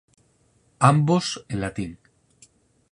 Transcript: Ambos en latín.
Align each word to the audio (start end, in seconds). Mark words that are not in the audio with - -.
Ambos 0.91 1.27
en 1.53 1.57
latín. 1.63 1.91